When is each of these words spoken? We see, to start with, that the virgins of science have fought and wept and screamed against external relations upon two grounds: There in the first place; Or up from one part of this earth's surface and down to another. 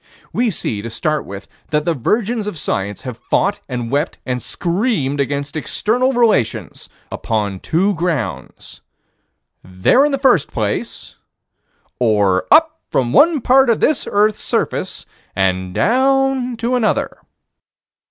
We 0.33 0.49
see, 0.49 0.81
to 0.81 0.89
start 0.89 1.27
with, 1.27 1.47
that 1.67 1.85
the 1.85 1.93
virgins 1.93 2.47
of 2.47 2.57
science 2.57 3.03
have 3.03 3.19
fought 3.19 3.59
and 3.69 3.91
wept 3.91 4.17
and 4.25 4.41
screamed 4.41 5.19
against 5.19 5.55
external 5.55 6.11
relations 6.11 6.89
upon 7.11 7.59
two 7.59 7.93
grounds: 7.93 8.81
There 9.63 10.03
in 10.03 10.11
the 10.11 10.17
first 10.17 10.51
place; 10.51 11.17
Or 11.99 12.47
up 12.49 12.79
from 12.89 13.13
one 13.13 13.41
part 13.41 13.69
of 13.69 13.79
this 13.79 14.07
earth's 14.09 14.41
surface 14.41 15.05
and 15.35 15.71
down 15.71 16.55
to 16.55 16.73
another. 16.73 17.19